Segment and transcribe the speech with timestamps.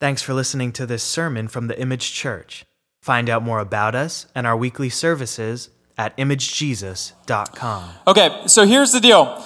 [0.00, 2.64] Thanks for listening to this sermon from the Image Church.
[3.02, 7.90] Find out more about us and our weekly services at imagejesus.com.
[8.06, 9.44] Okay, so here's the deal.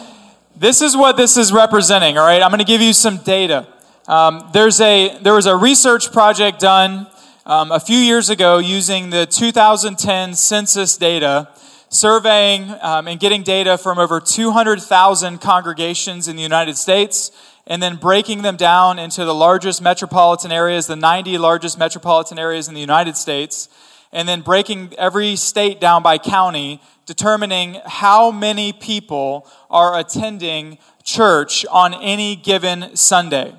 [0.54, 2.40] This is what this is representing, all right?
[2.40, 3.67] I'm going to give you some data.
[4.06, 7.09] Um, there's a, there was a research project done
[7.46, 11.48] um, a few years ago using the 2010 census data,
[11.89, 17.32] surveying um, and getting data from over 200,000 congregations in the United States
[17.67, 22.68] and then breaking them down into the largest metropolitan areas, the 90 largest metropolitan areas
[22.68, 23.68] in the United States,
[24.13, 31.67] and then breaking every state down by county, determining how many people are attending church
[31.71, 33.55] on any given Sunday.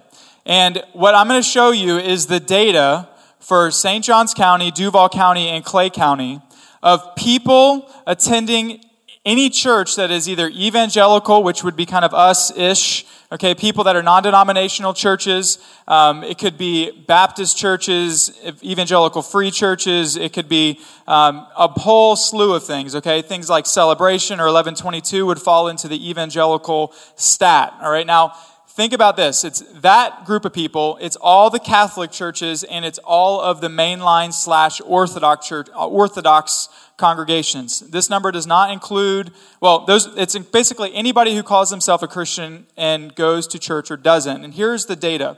[0.45, 4.03] And what I'm going to show you is the data for St.
[4.03, 6.41] Johns County, Duval County, and Clay County
[6.81, 8.79] of people attending
[9.25, 13.04] any church that is either evangelical, which would be kind of us ish,
[13.35, 15.59] okay, people that are non denominational churches.
[15.87, 18.31] Um, it could be Baptist churches,
[18.63, 20.15] evangelical free churches.
[20.15, 23.21] It could be um, a whole slew of things, okay?
[23.21, 28.07] Things like celebration or 1122 would fall into the evangelical stat, all right?
[28.07, 28.33] Now,
[28.69, 29.43] think about this.
[29.43, 33.67] It's that group of people, it's all the Catholic churches, and it's all of the
[33.67, 37.79] mainline slash Orthodox church, Orthodox congregations.
[37.79, 42.65] This number does not include, well, those, it's basically anybody who calls themselves a Christian
[42.77, 44.41] and goes to church or doesn't.
[44.43, 45.37] And here's the data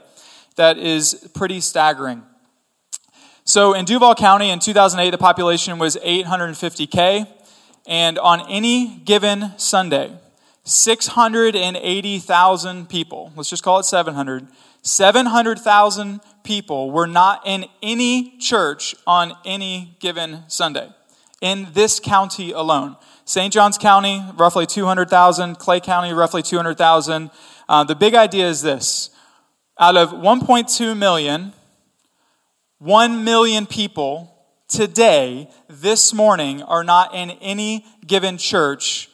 [0.56, 2.22] that is pretty staggering.
[3.44, 7.26] So in Duval County in 2008, the population was 850K.
[7.86, 10.12] And on any given Sunday,
[10.64, 14.46] 680,000 people, let's just call it 700,
[14.82, 20.90] 700,000 people were not in any church on any given Sunday
[21.40, 22.96] in this county alone.
[23.24, 23.52] St.
[23.52, 25.56] Johns County, roughly 200,000.
[25.56, 27.30] Clay County, roughly 200,000.
[27.68, 29.10] Uh, the big idea is this
[29.78, 31.52] out of 1.2 million,
[32.78, 34.34] 1 million people
[34.66, 39.08] today, this morning, are not in any given church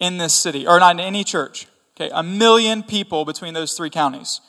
[0.00, 1.66] in this city, or not in any church.
[1.96, 4.40] Okay, a million people between those three counties.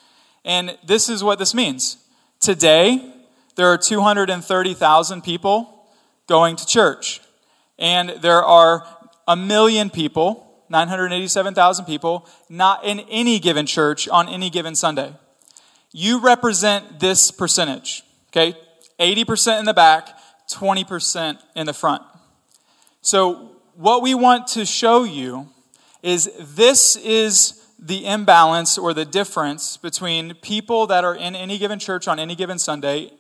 [0.44, 1.98] And this is what this means.
[2.40, 3.14] Today,
[3.56, 5.77] there are 230,000 people
[6.28, 7.22] going to church.
[7.80, 8.86] And there are
[9.28, 15.14] a million people, 987,000 people, not in any given church on any given Sunday.
[15.92, 18.58] You represent this percentage, okay?
[19.00, 20.10] 80% in the back,
[20.52, 22.04] 20% in the front.
[23.02, 25.50] So, what we want to show you
[26.02, 31.78] is this is the imbalance or the difference between people that are in any given
[31.78, 33.12] church on any given Sunday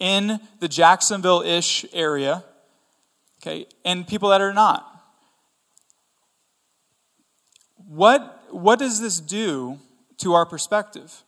[0.00, 2.44] in the Jacksonville ish area,
[3.40, 4.90] okay, and people that are not.
[7.76, 9.78] What, what does this do
[10.18, 11.22] to our perspective?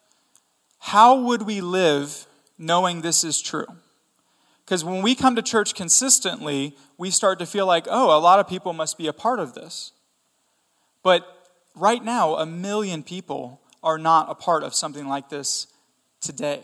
[0.78, 2.26] How would we live
[2.58, 3.66] knowing this is true?
[4.64, 8.40] Because when we come to church consistently, we start to feel like, oh, a lot
[8.40, 9.92] of people must be a part of this.
[11.04, 11.24] But
[11.76, 15.68] right now, a million people are not a part of something like this
[16.20, 16.62] today,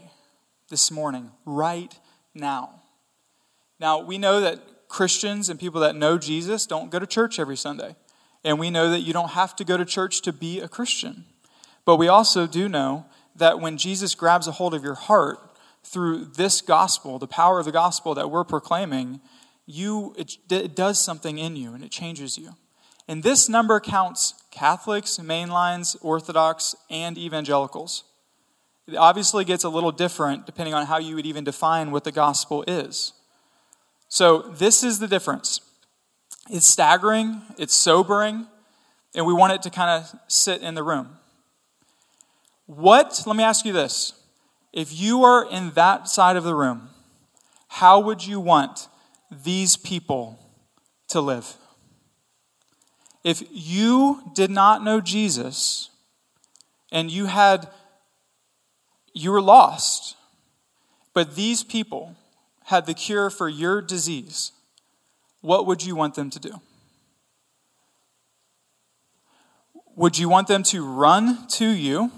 [0.73, 1.95] this morning, right
[2.35, 2.81] now.
[3.79, 7.59] Now, we know that Christians and people that know Jesus don't go to church every
[7.59, 7.95] Sunday.
[8.43, 11.27] And we know that you don't have to go to church to be a Christian.
[11.85, 13.05] But we also do know
[13.37, 15.39] that when Jesus grabs a hold of your heart
[15.85, 19.21] through this gospel, the power of the gospel that we're proclaiming,
[19.67, 22.57] you it, it does something in you and it changes you.
[23.07, 28.05] And this number counts Catholics, mainlines, Orthodox, and evangelicals.
[28.89, 32.13] It obviously gets a little different depending on how you would even define what the
[32.13, 33.13] gospel is.
[34.09, 35.61] So, this is the difference.
[36.51, 38.47] It's staggering, it's sobering,
[39.15, 41.17] and we want it to kind of sit in the room.
[42.67, 44.13] What, let me ask you this.
[44.73, 46.89] If you are in that side of the room,
[47.69, 48.89] how would you want
[49.31, 50.39] these people
[51.09, 51.57] to live?
[53.25, 55.91] If you did not know Jesus
[56.91, 57.69] and you had
[59.13, 60.17] you were lost,
[61.15, 62.17] but these people
[62.65, 64.53] had the cure for your disease,
[65.41, 66.61] what would you want them to do?
[69.95, 72.11] Would you want them to run to you,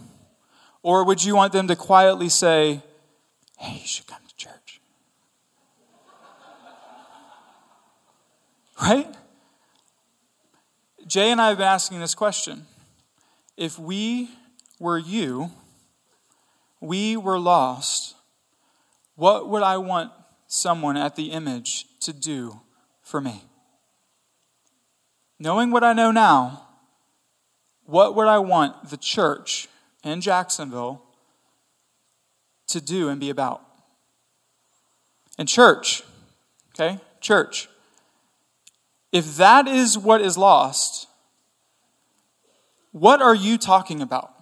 [0.83, 2.83] or would you want them to quietly say,
[3.59, 4.81] Hey, you should come to church?
[8.83, 9.09] right?
[11.07, 12.67] Jay and I have been asking this question.
[13.57, 14.29] If we
[14.79, 15.51] were you,
[16.85, 18.15] we were lost,
[19.17, 20.13] what would I want
[20.47, 22.61] someone at the image to do
[23.03, 23.45] for me?
[25.39, 26.69] Knowing what I know now,
[27.85, 29.69] what would I want the church
[30.05, 31.03] in Jacksonville
[32.69, 33.63] to do and be about.
[35.39, 36.03] And church,
[36.75, 37.69] okay, church,
[39.13, 41.09] if that is what is lost,
[42.93, 44.34] what are you talking about?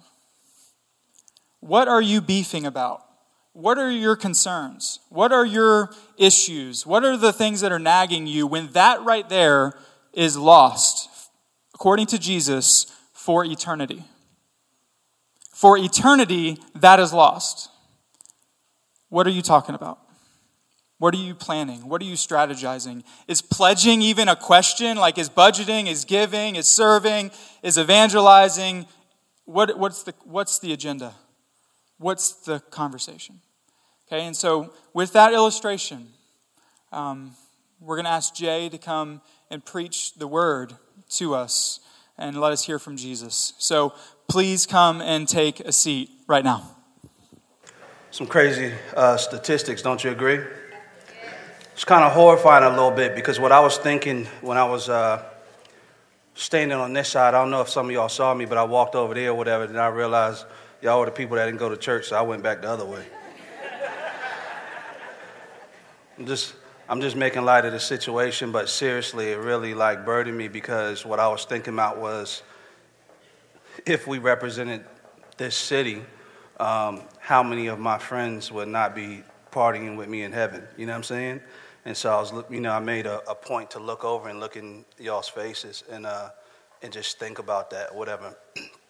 [1.63, 3.05] What are you beefing about?
[3.53, 4.99] What are your concerns?
[5.07, 6.85] What are your issues?
[6.85, 9.71] What are the things that are nagging you when that right there
[10.11, 11.07] is lost,
[11.73, 14.03] according to Jesus, for eternity?
[15.53, 17.69] For eternity, that is lost.
[19.07, 19.99] What are you talking about?
[20.97, 21.87] What are you planning?
[21.87, 23.03] What are you strategizing?
[23.29, 24.97] Is pledging even a question?
[24.97, 27.31] Like, is budgeting, is giving, is serving,
[27.61, 28.85] is evangelizing?
[29.45, 31.13] What, what's, the, what's the agenda?
[31.97, 33.39] What's the conversation?
[34.07, 36.07] Okay, and so with that illustration,
[36.91, 37.31] um,
[37.79, 40.73] we're going to ask Jay to come and preach the word
[41.11, 41.79] to us
[42.17, 43.53] and let us hear from Jesus.
[43.57, 43.93] So
[44.27, 46.69] please come and take a seat right now.
[48.11, 50.39] Some crazy uh, statistics, don't you agree?
[51.73, 54.87] It's kind of horrifying a little bit because what I was thinking when I was
[54.87, 55.23] uh,
[56.35, 58.63] standing on this side, I don't know if some of y'all saw me, but I
[58.63, 60.45] walked over there or whatever, and I realized
[60.83, 62.85] y'all were the people that didn't go to church, so I went back the other
[62.85, 63.03] way.
[66.19, 66.53] I'm just,
[66.89, 71.05] I'm just making light of the situation, but seriously, it really like burdened me because
[71.05, 72.43] what I was thinking about was
[73.85, 74.83] if we represented
[75.37, 76.01] this city,
[76.59, 80.67] um, how many of my friends would not be partying with me in heaven?
[80.77, 81.41] You know what I'm saying?
[81.85, 84.39] And so I was, you know, I made a, a point to look over and
[84.39, 86.29] look in y'all's faces and, uh,
[86.81, 88.35] and just think about that, whatever.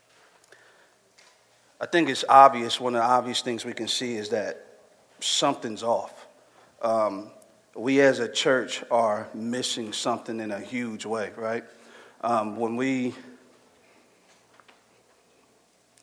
[1.83, 4.65] I think it's obvious, one of the obvious things we can see is that
[5.19, 6.27] something's off.
[6.81, 7.27] Um,
[7.75, 11.65] we as a church are missing something in a huge way, right?
[12.21, 13.13] Um, when we,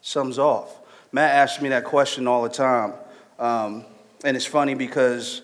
[0.02, 0.70] something's off.
[1.12, 2.92] Matt asks me that question all the time.
[3.38, 3.86] Um,
[4.22, 5.40] and it's funny because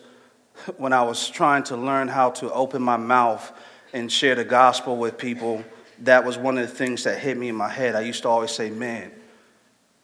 [0.77, 3.51] when I was trying to learn how to open my mouth
[3.95, 5.65] and share the gospel with people,
[6.01, 7.95] that was one of the things that hit me in my head.
[7.95, 9.13] I used to always say, man,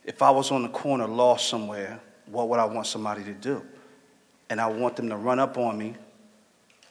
[0.04, 3.62] if I was on the corner lost somewhere, what would I want somebody to do?
[4.50, 5.94] And I want them to run up on me,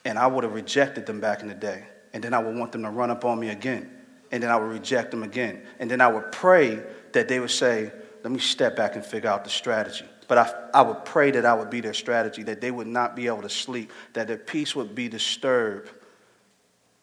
[0.04, 1.84] and I would have rejected them back in the day.
[2.12, 3.90] And then I would want them to run up on me again,
[4.30, 5.62] and then I would reject them again.
[5.78, 6.82] And then I would pray
[7.12, 7.92] that they would say,
[8.22, 10.04] let me step back and figure out the strategy.
[10.28, 13.16] But I, I would pray that I would be their strategy, that they would not
[13.16, 15.90] be able to sleep, that their peace would be disturbed,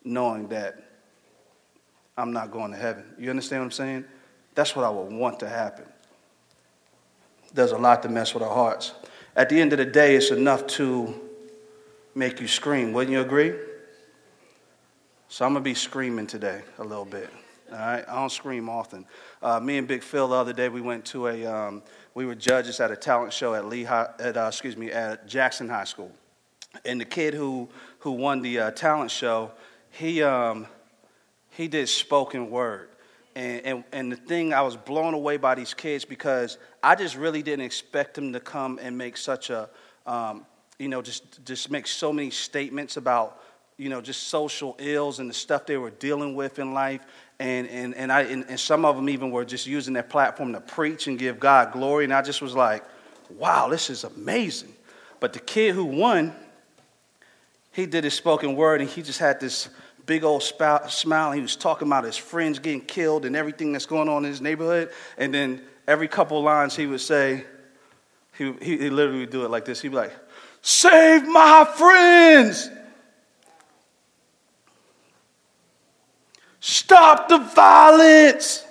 [0.03, 0.81] knowing that
[2.17, 3.05] I'm not going to heaven.
[3.17, 4.05] You understand what I'm saying?
[4.55, 5.85] That's what I would want to happen.
[7.53, 8.93] There's a lot to mess with our hearts.
[9.35, 11.13] At the end of the day, it's enough to
[12.13, 12.93] make you scream.
[12.93, 13.53] Wouldn't you agree?
[15.29, 17.29] So I'm going to be screaming today a little bit.
[17.71, 19.05] All right, I don't scream often.
[19.43, 21.83] Uh, me and Big Phil the other day we went to a um,
[22.15, 25.27] we were judges at a talent show at Lee High, at uh, excuse me at
[25.27, 26.11] Jackson High School,
[26.83, 27.69] and the kid who
[27.99, 29.51] who won the uh, talent show
[29.91, 30.65] he um,
[31.51, 32.89] he did spoken word.
[33.39, 37.15] And, and, and the thing, I was blown away by these kids because I just
[37.15, 39.69] really didn't expect them to come and make such a,
[40.05, 40.45] um,
[40.77, 43.41] you know, just, just make so many statements about,
[43.77, 46.99] you know, just social ills and the stuff they were dealing with in life
[47.39, 50.51] and, and, and, I, and, and some of them even were just using their platform
[50.51, 52.03] to preach and give God glory.
[52.03, 52.83] And I just was like,
[53.37, 54.73] wow, this is amazing.
[55.21, 56.35] But the kid who won,
[57.71, 59.69] he did his spoken word and he just had this
[60.09, 61.31] big old spout, smile.
[61.33, 64.41] He was talking about his friends getting killed and everything that's going on in his
[64.41, 64.89] neighborhood.
[65.19, 67.45] And then every couple lines he would say,
[68.35, 69.81] he, he, he literally would do it like this.
[69.81, 70.15] He'd be like,
[70.63, 72.71] Save my friends!
[76.59, 78.65] Stop the violence.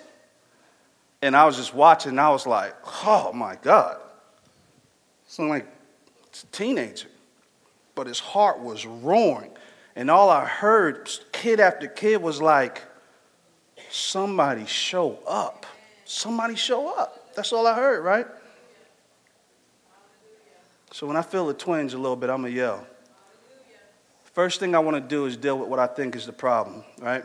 [1.22, 2.74] And I was just watching, and I was like,
[3.06, 3.96] oh my God.
[5.28, 5.66] Sound like
[6.26, 7.08] it's a teenager.
[7.94, 9.52] But his heart was roaring.
[9.98, 12.82] And all I heard, kid after kid, was like,
[13.90, 15.66] somebody show up.
[16.04, 17.34] Somebody show up.
[17.34, 18.26] That's all I heard, right?
[20.92, 22.86] So when I feel the twinge a little bit, I'm going to yell.
[24.34, 26.84] First thing I want to do is deal with what I think is the problem,
[27.00, 27.24] right?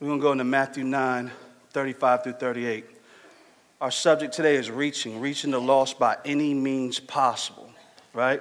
[0.00, 1.30] We're going to go into Matthew 9,
[1.68, 2.86] 35 through 38.
[3.78, 7.70] Our subject today is reaching, reaching the lost by any means possible,
[8.14, 8.40] right?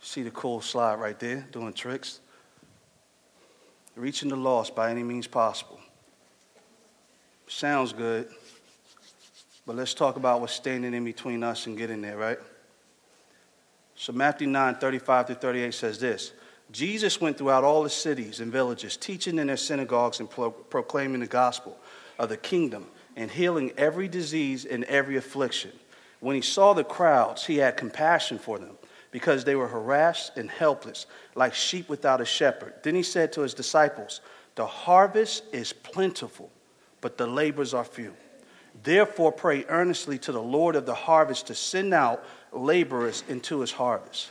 [0.00, 2.20] See the cool slide right there, doing tricks.
[3.96, 5.80] Reaching the lost by any means possible.
[7.48, 8.28] Sounds good,
[9.66, 12.38] but let's talk about what's standing in between us and getting there, right?
[13.96, 16.32] So, Matthew 9, 35 through 38 says this
[16.70, 21.20] Jesus went throughout all the cities and villages, teaching in their synagogues and pro- proclaiming
[21.20, 21.76] the gospel
[22.18, 22.86] of the kingdom
[23.16, 25.72] and healing every disease and every affliction.
[26.20, 28.77] When he saw the crowds, he had compassion for them
[29.10, 32.74] because they were harassed and helpless, like sheep without a shepherd.
[32.82, 34.20] Then he said to his disciples,
[34.54, 36.50] The harvest is plentiful,
[37.00, 38.14] but the labors are few.
[38.82, 43.72] Therefore, pray earnestly to the Lord of the harvest to send out laborers into his
[43.72, 44.30] harvest.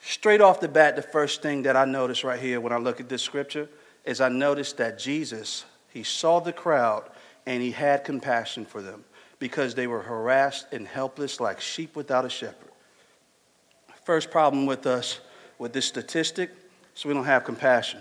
[0.00, 3.00] Straight off the bat, the first thing that I notice right here when I look
[3.00, 3.68] at this scripture
[4.04, 7.08] is I notice that Jesus, he saw the crowd
[7.46, 9.04] and he had compassion for them
[9.38, 12.67] because they were harassed and helpless like sheep without a shepherd.
[14.08, 15.20] First problem with us
[15.58, 16.50] with this statistic
[16.96, 18.00] is we don't have compassion,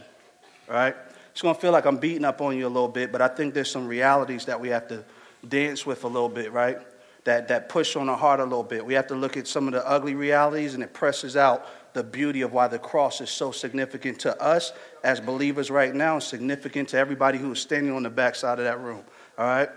[0.65, 0.95] right?
[1.31, 3.27] It's going to feel like I'm beating up on you a little bit, but I
[3.27, 5.03] think there's some realities that we have to
[5.45, 6.77] dance with a little bit, right?
[7.25, 8.85] That, that push on our heart a little bit.
[8.85, 12.05] We have to look at some of the ugly realities, and it presses out the
[12.05, 14.71] beauty of why the cross is so significant to us
[15.03, 18.63] as believers right now and significant to everybody who is standing on the backside of
[18.63, 19.03] that room.
[19.37, 19.69] All right?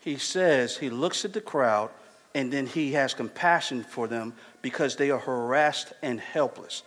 [0.00, 1.90] He says, he looks at the crowd
[2.34, 6.82] and then he has compassion for them because they are harassed and helpless.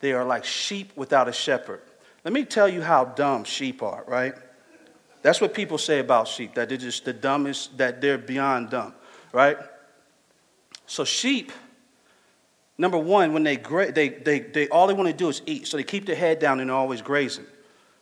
[0.00, 1.80] They are like sheep without a shepherd.
[2.24, 4.34] Let me tell you how dumb sheep are, right?
[5.22, 8.94] That's what people say about sheep, that they're just the dumbest, that they're beyond dumb,
[9.32, 9.56] right?
[10.86, 11.50] So sheep,
[12.76, 15.66] number one, when they, gra- they, they, they all they want to do is eat.
[15.66, 17.46] So they keep their head down and they're always grazing.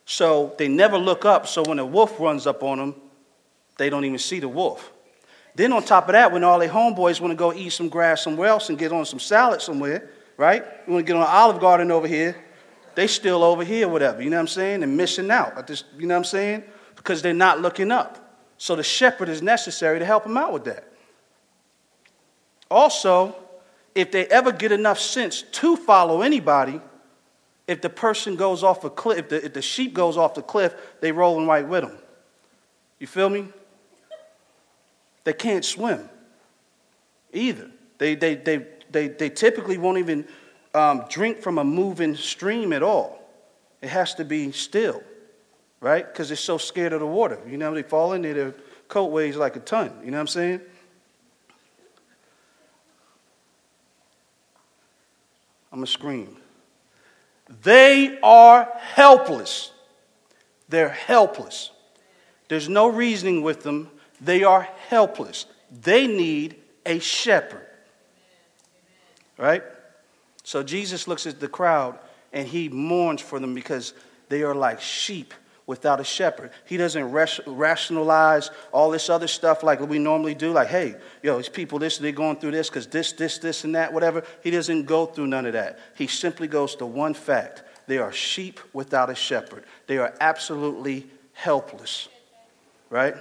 [0.05, 1.47] So they never look up.
[1.47, 2.95] So when a wolf runs up on them,
[3.77, 4.92] they don't even see the wolf.
[5.55, 8.23] Then on top of that, when all their homeboys want to go eat some grass
[8.23, 10.63] somewhere else and get on some salad somewhere, right?
[10.87, 12.35] You want to get on olive garden over here,
[12.95, 14.21] they still over here, whatever.
[14.21, 14.83] You know what I'm saying?
[14.83, 15.67] And missing out.
[15.67, 16.63] This, you know what I'm saying?
[16.95, 18.19] Because they're not looking up.
[18.57, 20.87] So the shepherd is necessary to help them out with that.
[22.69, 23.35] Also,
[23.93, 26.81] if they ever get enough sense to follow anybody,
[27.67, 30.41] if the person goes off a cliff, if the, if the sheep goes off the
[30.41, 31.97] cliff, they rolling right with them.
[32.99, 33.47] You feel me?
[35.23, 36.09] They can't swim
[37.31, 37.69] either.
[37.97, 40.27] They, they, they, they, they typically won't even
[40.73, 43.19] um, drink from a moving stream at all.
[43.81, 45.03] It has to be still,
[45.79, 46.05] right?
[46.05, 47.39] Because they're so scared of the water.
[47.47, 48.55] You know, they fall in there, their
[48.87, 49.91] coat weighs like a ton.
[50.03, 50.61] You know what I'm saying?
[55.71, 56.37] I'm going to scream.
[57.63, 59.71] They are helpless.
[60.69, 61.71] They're helpless.
[62.47, 63.89] There's no reasoning with them.
[64.23, 65.45] They are helpless.
[65.71, 67.65] They need a shepherd.
[69.37, 69.63] Right?
[70.43, 71.97] So Jesus looks at the crowd
[72.31, 73.93] and he mourns for them because
[74.29, 75.33] they are like sheep
[75.65, 76.51] without a shepherd.
[76.65, 77.11] He doesn't
[77.45, 81.97] rationalize all this other stuff like we normally do, like, hey, yo, these people, this,
[81.97, 84.23] they're going through this because this, this, this, and that, whatever.
[84.43, 85.79] He doesn't go through none of that.
[85.95, 89.63] He simply goes to one fact they are sheep without a shepherd.
[89.87, 92.09] They are absolutely helpless,
[92.89, 93.15] right?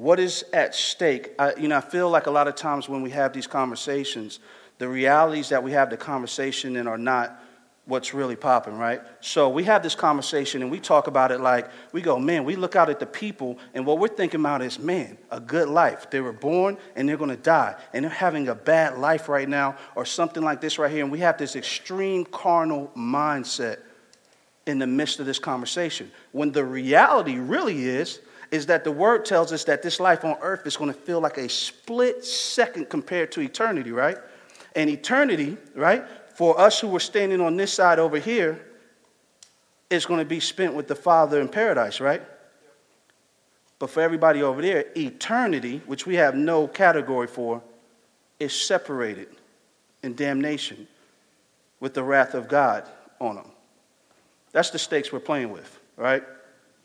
[0.00, 1.32] What is at stake?
[1.38, 4.40] I, you know, I feel like a lot of times when we have these conversations,
[4.78, 7.38] the realities that we have the conversation in are not
[7.84, 9.02] what's really popping, right?
[9.20, 12.56] So we have this conversation and we talk about it like we go, man, we
[12.56, 16.08] look out at the people and what we're thinking about is, man, a good life.
[16.08, 19.50] They were born and they're going to die and they're having a bad life right
[19.50, 21.02] now or something like this right here.
[21.02, 23.80] And we have this extreme carnal mindset
[24.64, 26.10] in the midst of this conversation.
[26.32, 30.36] When the reality really is, is that the word tells us that this life on
[30.40, 34.16] earth is going to feel like a split second compared to eternity, right?
[34.74, 36.04] And eternity, right,
[36.34, 38.60] for us who were standing on this side over here,
[39.88, 42.22] is going to be spent with the Father in paradise, right?
[43.78, 47.62] But for everybody over there, eternity, which we have no category for,
[48.38, 49.28] is separated
[50.02, 50.86] in damnation
[51.80, 52.84] with the wrath of God
[53.20, 53.50] on them.
[54.52, 56.22] That's the stakes we're playing with, right?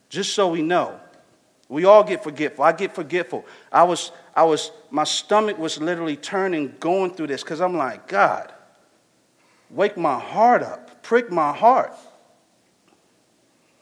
[0.10, 1.00] Just so we know.
[1.68, 2.64] We all get forgetful.
[2.64, 3.46] I get forgetful.
[3.72, 8.08] I was, I was, my stomach was literally turning going through this because I'm like,
[8.08, 8.54] God,
[9.70, 11.94] wake my heart up, prick my heart.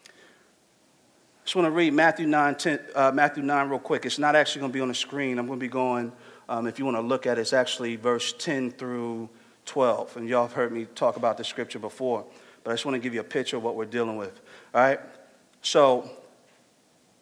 [0.08, 4.06] I just want to read Matthew 9, 10, uh, Matthew 9 real quick.
[4.06, 5.38] It's not actually going to be on the screen.
[5.38, 6.14] I'm going to be going,
[6.48, 9.30] um, if you want to look at it, it's actually verse 10 through
[9.66, 10.16] 12.
[10.16, 12.26] And y'all have heard me talk about the scripture before,
[12.64, 14.40] but I just want to give you a picture of what we're dealing with.
[14.74, 15.02] All right?
[15.62, 16.10] So,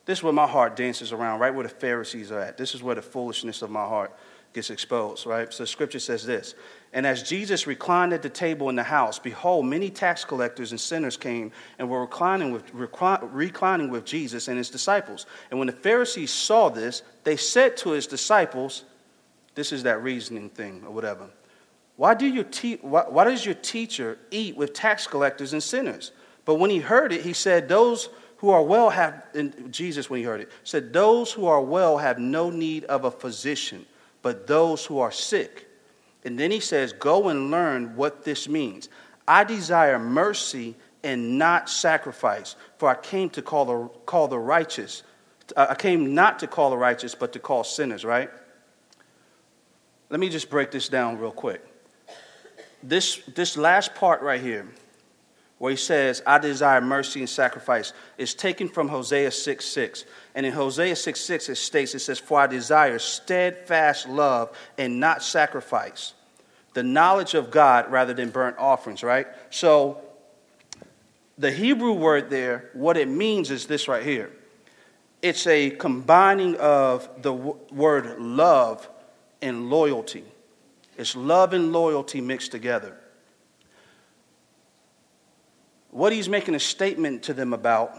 [0.05, 2.57] this is where my heart dances around, right where the Pharisees are at.
[2.57, 4.11] This is where the foolishness of my heart
[4.53, 5.53] gets exposed, right?
[5.53, 6.55] So scripture says this
[6.91, 10.79] And as Jesus reclined at the table in the house, behold, many tax collectors and
[10.79, 15.25] sinners came and were reclining with, reclining with Jesus and his disciples.
[15.49, 18.83] And when the Pharisees saw this, they said to his disciples,
[19.55, 21.29] This is that reasoning thing or whatever.
[21.95, 26.11] Why, do you te- why, why does your teacher eat with tax collectors and sinners?
[26.45, 28.09] But when he heard it, he said, Those
[28.41, 29.23] who are well have,
[29.69, 33.11] Jesus, when he heard it, said, Those who are well have no need of a
[33.11, 33.85] physician,
[34.23, 35.67] but those who are sick.
[36.25, 38.89] And then he says, Go and learn what this means.
[39.27, 45.03] I desire mercy and not sacrifice, for I came to call the, call the righteous.
[45.55, 48.31] Uh, I came not to call the righteous, but to call sinners, right?
[50.09, 51.63] Let me just break this down real quick.
[52.81, 54.67] This, this last part right here,
[55.61, 60.05] where he says, I desire mercy and sacrifice, is taken from Hosea 6 6.
[60.33, 64.99] And in Hosea 6 6, it states, it says, For I desire steadfast love and
[64.99, 66.15] not sacrifice,
[66.73, 69.27] the knowledge of God rather than burnt offerings, right?
[69.51, 70.01] So
[71.37, 74.31] the Hebrew word there, what it means is this right here
[75.21, 78.89] it's a combining of the word love
[79.43, 80.23] and loyalty.
[80.97, 82.97] It's love and loyalty mixed together.
[85.91, 87.97] What he's making a statement to them about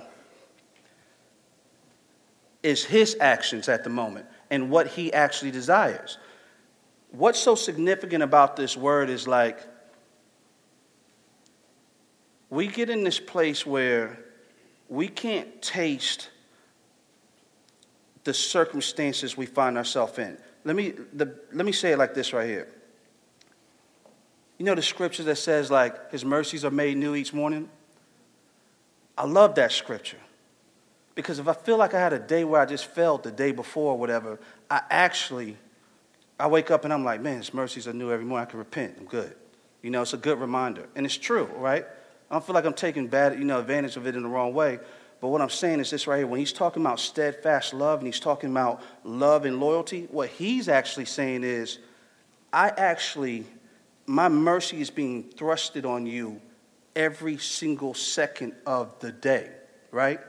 [2.63, 6.19] is his actions at the moment and what he actually desires.
[7.11, 9.61] What's so significant about this word is like
[12.49, 14.19] we get in this place where
[14.89, 16.29] we can't taste
[18.25, 20.39] the circumstances we find ourselves in.
[20.65, 22.69] Let me, the, let me say it like this right here.
[24.59, 27.69] You know the scripture that says, like, his mercies are made new each morning?
[29.17, 30.19] I love that scripture.
[31.15, 33.53] Because if I feel like I had a day where I just felt the day
[33.53, 34.39] before or whatever,
[34.71, 35.57] I actually,
[36.41, 38.47] I wake up and I'm like, man, his mercies are new every morning.
[38.47, 38.97] I can repent.
[38.99, 39.35] I'm good.
[39.83, 40.87] You know, it's a good reminder.
[40.95, 41.85] And it's true, right?
[42.31, 44.55] I don't feel like I'm taking bad, you know, advantage of it in the wrong
[44.55, 44.79] way.
[45.21, 46.27] But what I'm saying is this right here.
[46.27, 50.69] When he's talking about steadfast love and he's talking about love and loyalty, what he's
[50.69, 51.79] actually saying is,
[52.53, 53.45] I actually,
[54.07, 56.41] my mercy is being thrusted on you
[56.95, 59.51] every single second of the day,
[59.91, 60.21] right?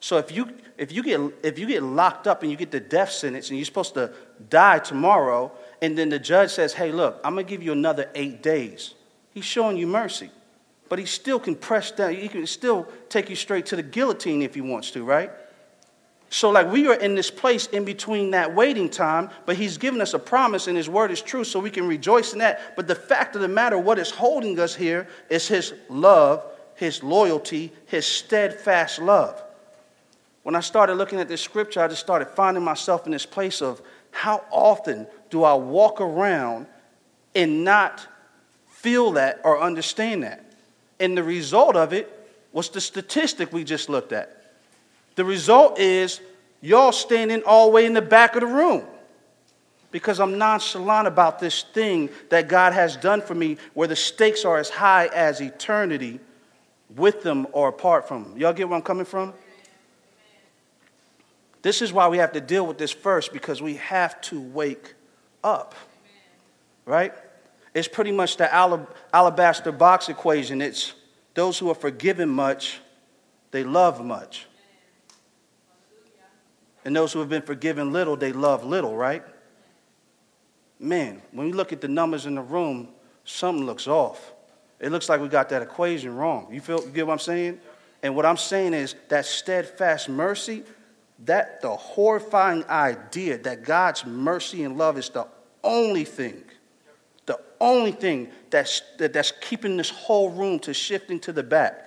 [0.00, 2.80] So if you if you get if you get locked up and you get the
[2.80, 4.12] death sentence and you're supposed to
[4.50, 8.42] die tomorrow, and then the judge says, "Hey, look, I'm gonna give you another eight
[8.42, 8.94] days,"
[9.32, 10.30] he's showing you mercy,
[10.88, 12.14] but he still can press down.
[12.14, 15.30] He can still take you straight to the guillotine if he wants to, right?
[16.34, 20.00] So, like, we are in this place in between that waiting time, but He's given
[20.00, 22.74] us a promise and His word is true, so we can rejoice in that.
[22.74, 26.44] But the fact of the matter, what is holding us here is His love,
[26.74, 29.40] His loyalty, His steadfast love.
[30.42, 33.62] When I started looking at this scripture, I just started finding myself in this place
[33.62, 36.66] of how often do I walk around
[37.36, 38.08] and not
[38.70, 40.44] feel that or understand that?
[40.98, 42.10] And the result of it
[42.52, 44.43] was the statistic we just looked at.
[45.16, 46.20] The result is
[46.60, 48.84] y'all standing all the way in the back of the room
[49.90, 54.44] because I'm nonchalant about this thing that God has done for me where the stakes
[54.44, 56.18] are as high as eternity
[56.96, 58.36] with them or apart from them.
[58.36, 59.32] Y'all get where I'm coming from?
[61.62, 64.94] This is why we have to deal with this first because we have to wake
[65.42, 65.74] up.
[66.84, 67.14] Right?
[67.72, 70.60] It's pretty much the alabaster box equation.
[70.60, 70.92] It's
[71.34, 72.80] those who are forgiven much,
[73.50, 74.46] they love much.
[76.84, 79.22] And those who have been forgiven little, they love little, right?
[80.78, 82.88] Man, when we look at the numbers in the room,
[83.24, 84.32] something looks off.
[84.80, 86.48] It looks like we got that equation wrong.
[86.52, 87.60] You feel you get what I'm saying?
[88.02, 90.62] And what I'm saying is that steadfast mercy,
[91.24, 95.26] that the horrifying idea that God's mercy and love is the
[95.62, 96.42] only thing,
[97.24, 101.80] the only thing that's, that, that's keeping this whole room to shifting to the back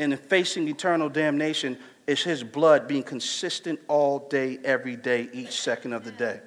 [0.00, 5.92] and facing eternal damnation is his blood being consistent all day, every day, each second
[5.92, 6.40] of the day.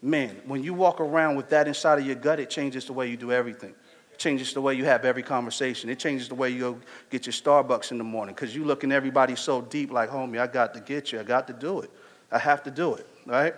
[0.00, 3.06] Man, when you walk around with that inside of your gut, it changes the way
[3.10, 3.74] you do everything.
[4.10, 5.90] It changes the way you have every conversation.
[5.90, 6.80] It changes the way you go
[7.10, 10.40] get your Starbucks in the morning because you look in everybody so deep, like, homie,
[10.40, 11.20] I got to get you.
[11.20, 11.90] I got to do it.
[12.32, 13.54] I have to do it, right?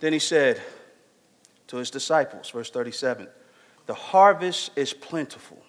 [0.00, 0.60] Then he said
[1.68, 3.26] to his disciples, verse 37
[3.86, 5.62] The harvest is plentiful,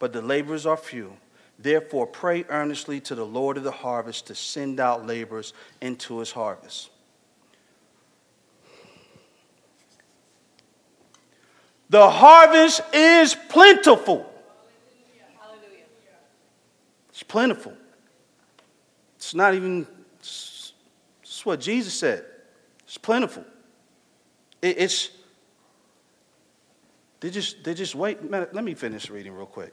[0.00, 1.16] but the laborers are few.
[1.58, 6.30] Therefore, pray earnestly to the Lord of the harvest to send out laborers into his
[6.30, 6.90] harvest.
[11.88, 14.30] The harvest is plentiful.
[17.08, 17.72] It's plentiful.
[19.16, 19.86] It's not even,
[20.18, 20.72] it's
[21.44, 22.24] what Jesus said.
[22.84, 23.44] It's plentiful.
[24.60, 25.10] it's,
[27.20, 28.30] they just, they just wait.
[28.30, 29.72] Let me finish reading real quick.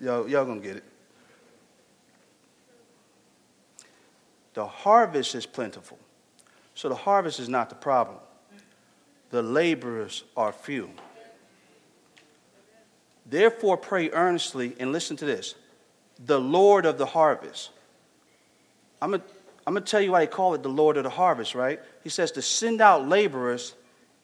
[0.00, 0.84] Y'all, y'all gonna get it.
[4.56, 5.98] The harvest is plentiful.
[6.74, 8.16] So the harvest is not the problem.
[9.28, 10.88] The laborers are few.
[13.26, 15.56] Therefore, pray earnestly, and listen to this
[16.24, 17.68] the Lord of the harvest.
[19.02, 19.22] I'm going
[19.74, 21.78] to tell you why they call it the Lord of the harvest, right?
[22.02, 23.74] He says to send out laborers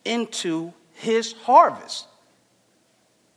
[0.03, 2.07] into his harvest.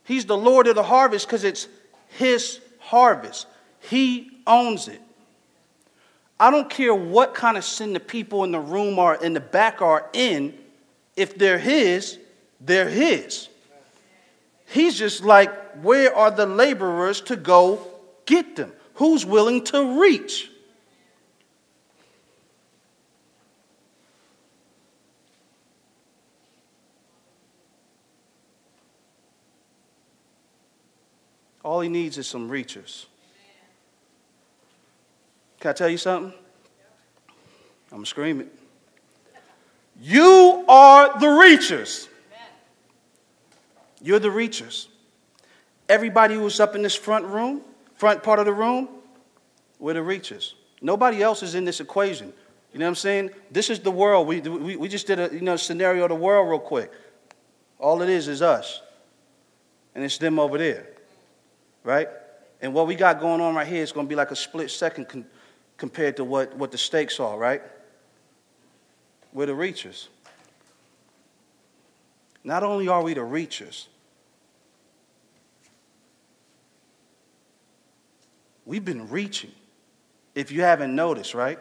[0.06, 1.68] He's the Lord of the harvest because it's
[2.08, 3.48] his harvest.
[3.82, 5.02] He owns it.
[6.40, 9.40] I don't care what kind of sin the people in the room are in the
[9.40, 10.54] back are in,
[11.16, 12.20] if they're his,
[12.60, 13.48] they're his.
[14.66, 15.50] He's just like,
[15.82, 17.80] where are the laborers to go
[18.26, 18.74] get them?
[18.96, 20.52] Who's willing to reach?
[31.64, 33.06] All he needs is some reachers.
[35.66, 36.32] Can I tell you something?
[37.92, 38.52] I'm screaming.
[40.00, 42.08] You are the reachers.
[44.00, 44.86] You're the reachers.
[45.90, 47.62] Everybody who's up in this front room,
[47.96, 48.90] front part of the room,
[49.80, 50.54] we're the reachers.
[50.84, 52.32] Nobody else is in this equation.
[52.72, 53.32] You know what I'm saying?
[53.50, 54.28] This is the world.
[54.28, 56.92] We, we, we just did a you know, scenario of the world real quick.
[57.80, 58.84] All it is is us.
[59.96, 60.90] And it's them over there.
[61.84, 62.08] Right?
[62.62, 64.70] And what we got going on right here is going to be like a split
[64.70, 65.26] second con-
[65.78, 67.62] compared to what, what the stakes are, right?
[69.34, 70.08] We're the reachers.
[72.44, 73.88] Not only are we the reachers,
[78.66, 79.52] we've been reaching.
[80.36, 81.60] If you haven't noticed, right?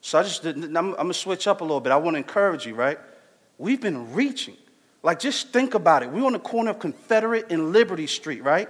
[0.00, 1.92] So I just, I'm, I'm to switch up a little bit.
[1.92, 2.98] I want to encourage you, right?
[3.58, 4.56] We've been reaching.
[5.02, 6.10] Like, just think about it.
[6.10, 8.68] We're on the corner of Confederate and Liberty Street, right?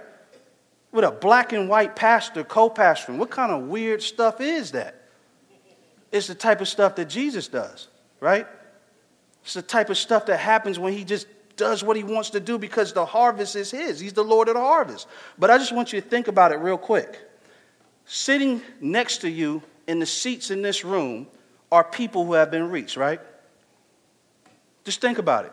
[0.96, 3.18] With a black and white pastor co pastoring.
[3.18, 5.02] What kind of weird stuff is that?
[6.10, 8.46] It's the type of stuff that Jesus does, right?
[9.44, 12.40] It's the type of stuff that happens when he just does what he wants to
[12.40, 14.00] do because the harvest is his.
[14.00, 15.06] He's the Lord of the harvest.
[15.38, 17.20] But I just want you to think about it real quick.
[18.06, 21.26] Sitting next to you in the seats in this room
[21.70, 23.20] are people who have been reached, right?
[24.84, 25.52] Just think about it.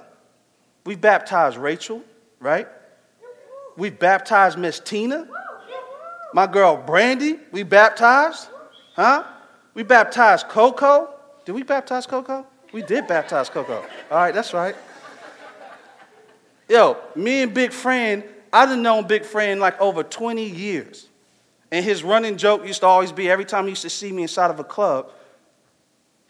[0.86, 2.02] We baptized Rachel,
[2.40, 2.70] right?
[3.78, 5.28] We baptized Miss Tina.
[6.34, 8.48] My girl Brandy, we baptized.
[8.96, 9.24] Huh?
[9.74, 11.10] We baptized Coco.
[11.46, 12.46] Did we baptize Coco?
[12.72, 13.84] We did baptize Coco.
[14.10, 14.76] All right, that's right.
[16.70, 21.08] Yo, me and Big Friend, I done known Big Friend like over 20 years.
[21.72, 24.24] And his running joke used to always be every time he used to see me
[24.24, 25.12] inside of a club,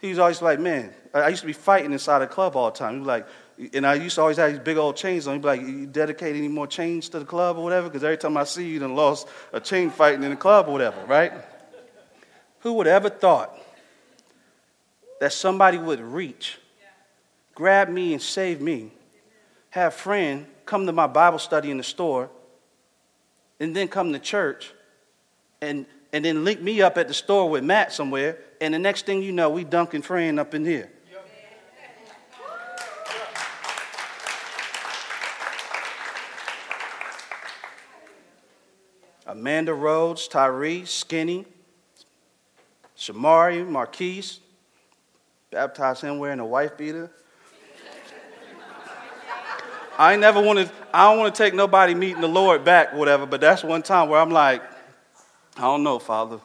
[0.00, 2.76] he was always like, man, I used to be fighting inside a club all the
[2.76, 2.94] time.
[2.94, 3.26] He was like,
[3.72, 5.34] and I used to always have these big old chains on.
[5.34, 7.88] He'd be like, you dedicate any more chains to the club or whatever?
[7.88, 10.68] Because every time I see you, you done lost a chain fighting in the club
[10.68, 11.32] or whatever, right?
[12.60, 13.56] Who would ever thought
[15.20, 16.58] that somebody would reach,
[17.54, 18.92] grab me and save me,
[19.70, 22.30] have a friend come to my Bible study in the store,
[23.60, 24.72] and then come to church,
[25.60, 29.06] and, and then link me up at the store with Matt somewhere, and the next
[29.06, 30.90] thing you know, we dunking friend up in here.
[39.34, 41.44] Amanda Rhodes, Tyree, Skinny,
[42.96, 44.38] Shamari, Marquise,
[45.50, 47.10] baptized him wearing a wife beater.
[49.98, 53.40] I never wanted, I don't want to take nobody meeting the Lord back, whatever, but
[53.40, 54.62] that's one time where I'm like,
[55.56, 56.38] I don't know, Father.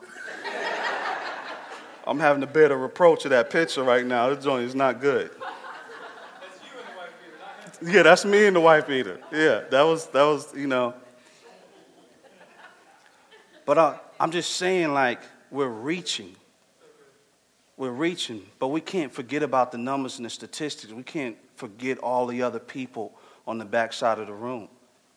[2.07, 4.33] I'm having to bear the reproach of that picture right now.
[4.33, 5.29] This joint is not good.
[7.83, 9.19] Yeah, that's me and the wife beater.
[9.31, 10.95] Yeah, that was, that was, you know.
[13.69, 16.35] But I, I'm just saying, like, we're reaching.
[17.77, 20.91] We're reaching, but we can't forget about the numbers and the statistics.
[20.91, 23.13] We can't forget all the other people
[23.45, 24.69] on the backside of the room.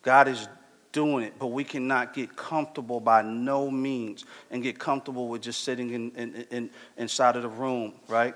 [0.03, 0.47] God is
[0.91, 5.63] doing it, but we cannot get comfortable by no means and get comfortable with just
[5.63, 8.35] sitting in, in, in, inside of the room, right?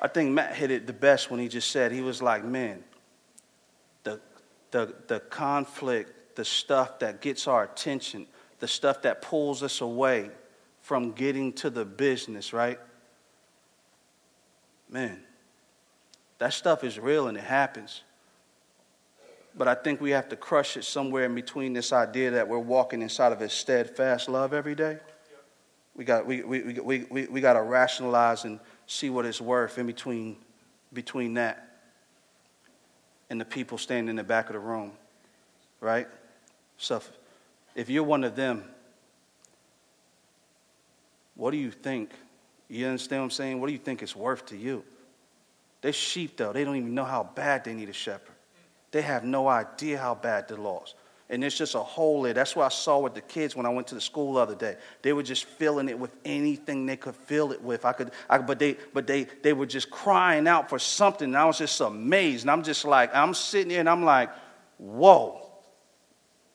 [0.00, 2.84] I think Matt hit it the best when he just said, he was like, man,
[4.04, 4.20] the,
[4.70, 10.30] the, the conflict, the stuff that gets our attention, the stuff that pulls us away
[10.80, 12.78] from getting to the business, right?
[14.88, 15.20] Man,
[16.38, 18.02] that stuff is real and it happens.
[19.56, 22.58] But I think we have to crush it somewhere in between this idea that we're
[22.58, 24.98] walking inside of a steadfast love every day.
[25.94, 29.78] We got, we, we, we, we, we got to rationalize and see what it's worth
[29.78, 30.36] in between,
[30.92, 31.80] between that
[33.30, 34.92] and the people standing in the back of the room,
[35.80, 36.06] right?
[36.76, 37.00] So
[37.76, 38.64] if, you're one of them,
[41.34, 42.10] what do you think?
[42.68, 43.60] You understand what I'm saying?
[43.60, 44.82] What do you think it's worth to you?
[45.82, 46.52] They're sheep, though.
[46.52, 48.34] They don't even know how bad they need a shepherd.
[48.90, 50.94] They have no idea how bad they're lost.
[51.28, 52.32] and it's just a hole there.
[52.32, 54.54] That's what I saw with the kids when I went to the school the other
[54.54, 54.76] day.
[55.02, 57.84] They were just filling it with anything they could fill it with.
[57.84, 61.26] I could, I, but they, but they, they were just crying out for something.
[61.26, 62.44] And I was just amazed.
[62.44, 64.30] And I'm just like, I'm sitting there and I'm like,
[64.78, 65.45] whoa.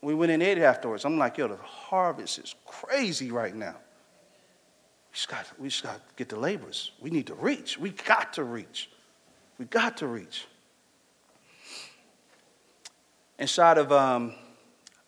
[0.02, 1.06] We went in there afterwards.
[1.06, 3.76] I'm like, yo, the harvest is crazy right now.
[3.76, 6.92] We just got, we just got to get the laborers.
[7.00, 7.78] We need to reach.
[7.78, 8.90] We got to reach.
[9.60, 10.48] We got to reach.
[13.38, 14.34] Inside of um,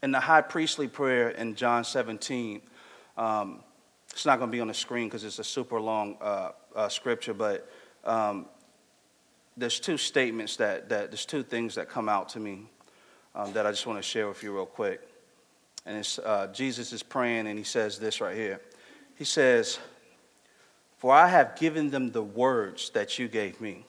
[0.03, 2.61] in the high priestly prayer in John 17,
[3.17, 3.63] um,
[4.11, 6.89] it's not going to be on the screen because it's a super long uh, uh,
[6.89, 7.69] scripture, but
[8.03, 8.45] um,
[9.57, 12.69] there's two statements that, that, there's two things that come out to me
[13.35, 15.01] um, that I just want to share with you real quick.
[15.85, 18.61] And it's, uh, Jesus is praying and he says this right here.
[19.15, 19.79] He says,
[20.97, 23.85] For I have given them the words that you gave me.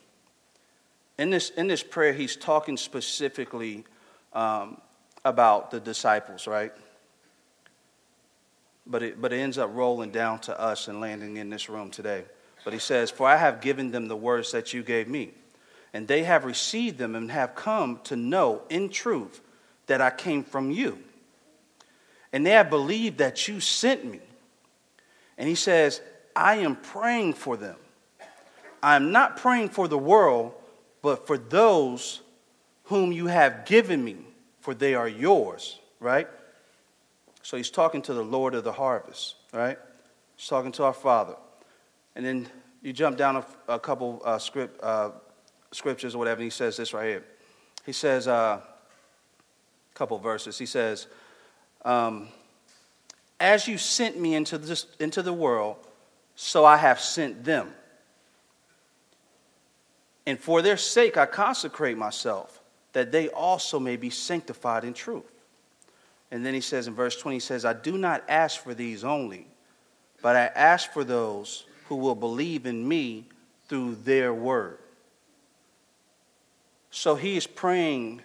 [1.17, 3.85] In this, in this prayer, he's talking specifically
[4.33, 4.81] um,
[5.23, 6.73] about the disciples, right?
[8.85, 11.89] But it, but it ends up rolling down to us and landing in this room
[11.89, 12.25] today.
[12.65, 15.31] But he says, For I have given them the words that you gave me,
[15.95, 19.39] and they have received them and have come to know in truth
[19.87, 20.99] that I came from you.
[22.33, 24.19] And they have believed that you sent me.
[25.37, 26.01] And he says,
[26.35, 27.77] I am praying for them.
[28.83, 30.53] I am not praying for the world,
[31.01, 32.19] but for those
[32.83, 34.17] whom you have given me,
[34.59, 36.27] for they are yours, right?
[37.41, 39.79] So he's talking to the Lord of the harvest, right?
[40.35, 41.37] He's talking to our Father.
[42.17, 42.49] And then
[42.81, 45.11] you jump down a, a couple uh, script, uh,
[45.75, 47.23] scriptures or whatever, and he says this right here.
[47.85, 48.61] He says, a uh,
[49.93, 50.57] couple verses.
[50.57, 51.07] He says,
[51.83, 52.29] um,
[53.39, 55.77] As you sent me into, this, into the world,
[56.35, 57.73] so I have sent them.
[60.25, 62.61] And for their sake I consecrate myself
[62.93, 65.29] that they also may be sanctified in truth.
[66.31, 69.03] And then he says in verse 20, he says, I do not ask for these
[69.03, 69.47] only,
[70.21, 73.25] but I ask for those who will believe in me
[73.67, 74.79] through their word.
[76.95, 78.21] So he is praying.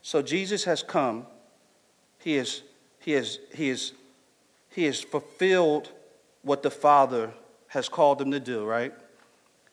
[0.00, 1.26] So Jesus has come.
[2.18, 2.62] He has,
[2.98, 3.92] he has, he has,
[4.70, 5.92] he has fulfilled
[6.40, 7.34] what the Father
[7.68, 8.94] has called him to do, right?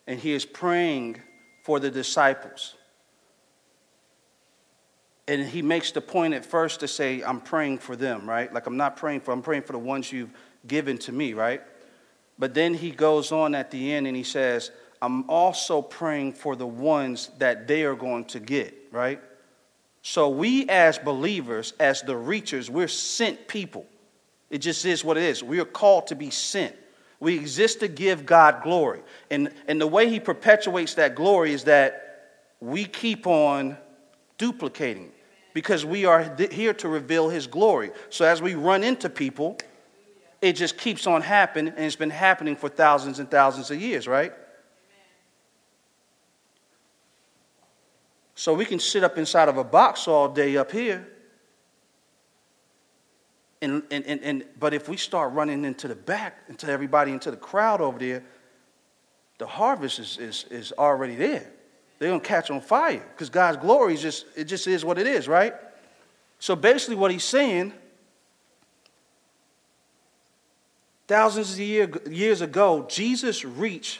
[0.07, 1.21] And he is praying
[1.63, 2.75] for the disciples.
[5.25, 8.53] And he makes the point at first to say, I'm praying for them, right?
[8.53, 10.33] Like I'm not praying for, I'm praying for the ones you've
[10.67, 11.61] given to me, right?
[12.37, 16.55] But then he goes on at the end and he says, I'm also praying for
[16.55, 19.21] the ones that they are going to get, right?
[20.01, 23.85] So we as believers, as the reachers, we're sent people.
[24.49, 25.43] It just is what it is.
[25.43, 26.75] We are called to be sent.
[27.19, 29.01] We exist to give God glory.
[29.29, 33.77] And, and the way He perpetuates that glory is that we keep on
[34.37, 35.11] duplicating
[35.53, 37.91] because we are th- here to reveal His glory.
[38.09, 39.57] So as we run into people,
[40.41, 44.07] it just keeps on happening, and it's been happening for thousands and thousands of years,
[44.07, 44.31] right?
[48.39, 51.05] So we can sit up inside of a box all day up here
[53.61, 57.31] and, and, and, and, but if we start running into the back, into everybody, into
[57.31, 58.23] the crowd over there,
[59.39, 61.51] the harvest is, is, is already there.
[61.97, 64.97] They're going to catch on fire because God's glory is just, it just is what
[64.97, 65.53] it is, right?
[66.39, 67.73] So basically, what he's saying,
[71.09, 73.99] thousands of year, years ago, Jesus reached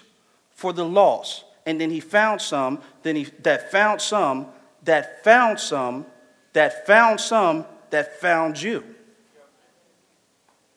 [0.52, 1.44] for the lost.
[1.70, 4.48] And then he found some, then he that found some,
[4.86, 6.08] that found some,
[6.54, 8.84] that found some, that found you.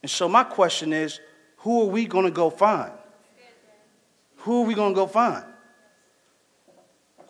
[0.03, 1.19] And so my question is,
[1.57, 2.93] who are we going to go find?
[4.41, 5.43] Who are we going to go find?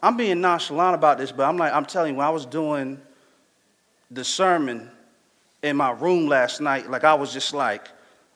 [0.03, 3.01] I'm being nonchalant about this, but I'm like, I'm telling you, when I was doing
[4.11, 4.91] the sermon
[5.63, 7.87] in my room last night, like I was just like,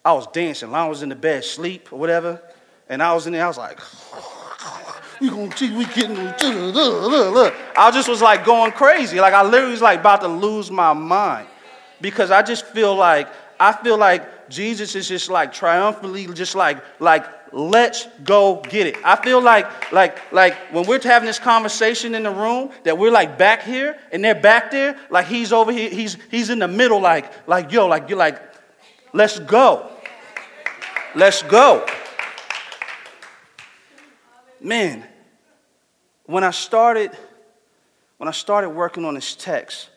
[0.04, 0.72] I was dancing.
[0.72, 2.40] I was in the bed, sleep or whatever,
[2.88, 3.80] and I was in there, I was like,
[5.20, 6.16] we gonna see, we getting.
[6.16, 9.20] I just was like going crazy.
[9.20, 11.48] Like I literally was like about to lose my mind
[12.00, 16.82] because I just feel like I feel like Jesus is just like triumphantly, just like,
[17.00, 18.96] like, let's go get it.
[19.04, 23.10] I feel like, like, like when we're having this conversation in the room, that we're
[23.10, 26.68] like back here and they're back there, like he's over here, he's he's in the
[26.68, 28.40] middle, like, like, yo, like you're like,
[29.12, 29.90] let's go.
[31.14, 31.86] Let's go.
[34.66, 35.04] Man,
[36.24, 37.16] when I started,
[38.16, 39.90] when I started working on this text,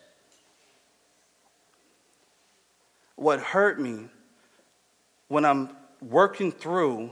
[3.16, 4.04] what hurt me
[5.26, 7.10] when I'm working through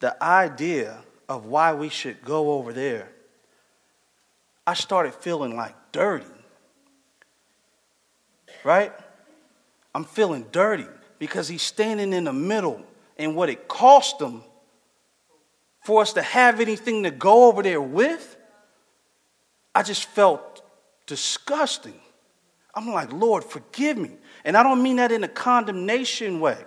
[0.00, 3.10] the idea of why we should go over there
[4.66, 6.26] I started feeling like dirty.
[8.64, 8.92] Right?
[9.94, 10.84] I'm feeling dirty
[11.20, 12.82] because he's standing in the middle
[13.16, 14.42] and what it cost him
[15.88, 18.36] for us to have anything to go over there with,
[19.74, 20.60] I just felt
[21.06, 21.98] disgusting.
[22.74, 24.10] I'm like, Lord, forgive me.
[24.44, 26.62] And I don't mean that in a condemnation way.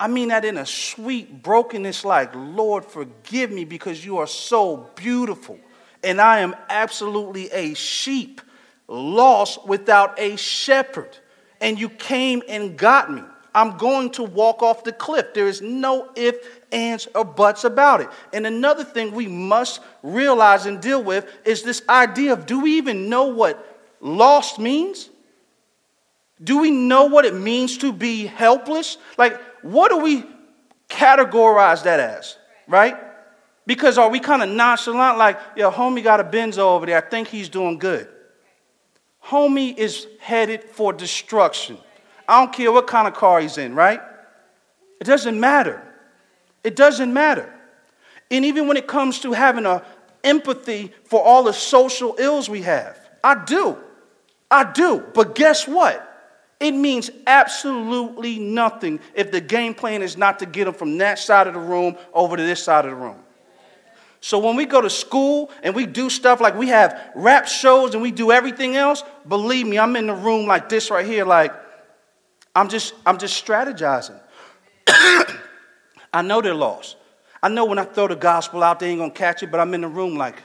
[0.00, 4.90] I mean that in a sweet brokenness, like, Lord, forgive me because you are so
[4.96, 5.56] beautiful.
[6.02, 8.40] And I am absolutely a sheep,
[8.88, 11.16] lost without a shepherd.
[11.60, 13.22] And you came and got me.
[13.54, 15.34] I'm going to walk off the cliff.
[15.34, 18.08] There is no if, ands, or buts about it.
[18.32, 22.78] And another thing we must realize and deal with is this idea of do we
[22.78, 23.66] even know what
[24.00, 25.10] lost means?
[26.42, 28.96] Do we know what it means to be helpless?
[29.18, 30.24] Like, what do we
[30.88, 32.96] categorize that as, right?
[33.66, 37.02] Because are we kind of nonchalant, like, yo, homie got a Benzo over there, I
[37.02, 38.08] think he's doing good.
[39.24, 41.78] Homie is headed for destruction.
[42.26, 44.00] I don't care what kind of car he's in, right?
[45.00, 45.82] It doesn't matter.
[46.62, 47.52] It doesn't matter.
[48.30, 49.82] And even when it comes to having a
[50.22, 53.76] empathy for all the social ills we have, I do.
[54.50, 55.04] I do.
[55.14, 56.06] But guess what?
[56.58, 61.18] It means absolutely nothing if the game plan is not to get them from that
[61.18, 63.16] side of the room over to this side of the room.
[64.20, 67.94] So when we go to school and we do stuff like we have rap shows
[67.94, 71.24] and we do everything else, believe me, I'm in the room like this right here,
[71.24, 71.54] like
[72.54, 74.20] I'm just I'm just strategizing.
[76.12, 76.96] I know they're lost.
[77.42, 79.72] I know when I throw the gospel out, they ain't gonna catch it, but I'm
[79.74, 80.42] in the room like,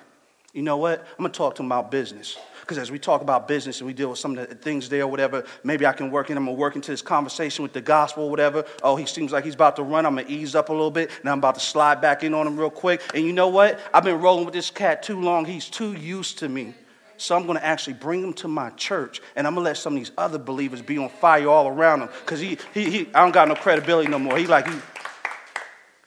[0.54, 0.99] you know what?
[0.99, 2.38] I'm gonna talk to them about business.
[2.62, 5.04] Because as we talk about business and we deal with some of the things there,
[5.04, 6.38] or whatever, maybe I can work in.
[6.38, 8.65] I'm gonna work into this conversation with the gospel, or whatever.
[8.82, 10.06] Oh, he seems like he's about to run.
[10.06, 11.12] I'm gonna ease up a little bit.
[11.23, 13.01] Now I'm about to slide back in on him real quick.
[13.13, 13.80] And you know what?
[13.93, 15.45] I've been rolling with this cat too long.
[15.45, 16.73] He's too used to me.
[17.17, 19.99] So I'm to actually bring him to my church, and I'm to let some of
[19.99, 23.32] these other believers be on fire all around him, because he, he, he, I don't
[23.32, 24.38] got no credibility no more.
[24.38, 24.78] He like, he,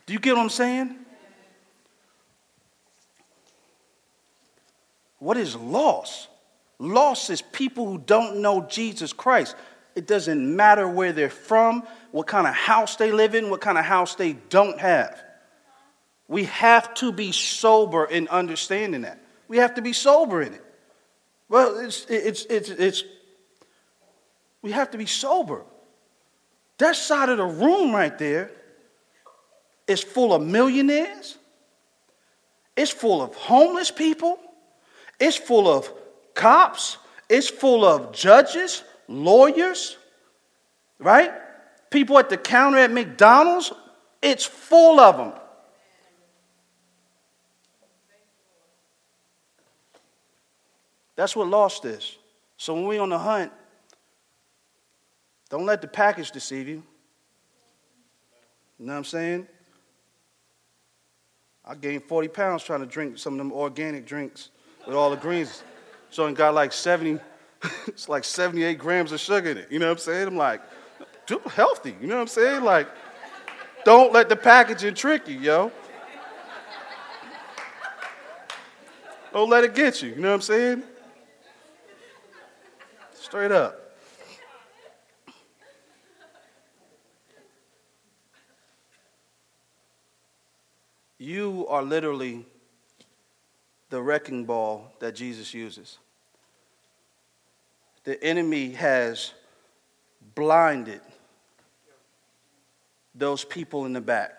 [0.08, 0.96] do you get what I'm saying?
[5.18, 6.28] What is loss?
[6.78, 9.54] Lost is people who don't know Jesus Christ.
[9.94, 13.76] It doesn't matter where they're from, what kind of house they live in, what kind
[13.76, 15.22] of house they don't have.
[16.26, 19.20] We have to be sober in understanding that.
[19.46, 20.64] We have to be sober in it.
[21.50, 23.04] Well, it's, it's, it's, it's,
[24.62, 25.66] we have to be sober.
[26.78, 28.52] That side of the room right there
[29.88, 31.36] is full of millionaires,
[32.76, 34.38] it's full of homeless people,
[35.18, 35.92] it's full of
[36.34, 36.98] cops,
[37.28, 39.96] it's full of judges, lawyers,
[40.98, 41.32] right?
[41.90, 43.72] People at the counter at McDonald's,
[44.22, 45.32] it's full of them.
[51.16, 52.16] That's what lost is.
[52.58, 53.50] So when we're on the hunt,
[55.48, 56.82] don't let the package deceive you.
[58.78, 59.48] You know what I'm saying?
[61.68, 64.48] I gained 40 pounds trying to drink some of them organic drinks
[64.86, 65.62] with all the greens.
[66.08, 67.20] So it got like 70,
[67.86, 69.70] it's like 78 grams of sugar in it.
[69.70, 70.28] You know what I'm saying?
[70.28, 70.62] I'm like,
[71.26, 71.94] dude, healthy.
[72.00, 72.64] You know what I'm saying?
[72.64, 72.88] Like,
[73.84, 75.72] don't let the packaging trick you, yo.
[79.34, 80.08] Don't let it get you.
[80.08, 80.82] You know what I'm saying?
[83.12, 83.87] Straight up.
[91.18, 92.46] You are literally
[93.90, 95.98] the wrecking ball that Jesus uses.
[98.04, 99.32] The enemy has
[100.34, 101.00] blinded
[103.14, 104.32] those people in the back.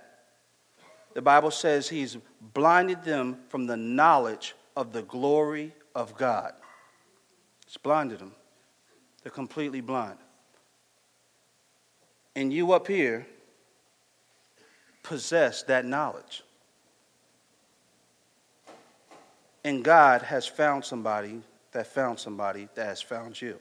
[1.14, 2.18] The Bible says he's
[2.54, 6.54] blinded them from the knowledge of the glory of God.
[7.68, 8.32] It's blinded them.
[9.22, 10.18] They're completely blind.
[12.36, 13.28] And you up here
[15.04, 16.44] possess that knowledge.
[19.64, 21.42] And God has found somebody
[21.72, 23.60] that found somebody that has found you.